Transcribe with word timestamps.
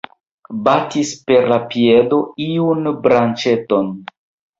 Batis 0.67 1.09
per 1.27 1.45
la 1.51 1.59
piedo 1.73 2.17
iun 2.47 2.89
branĉeton. 3.05 3.93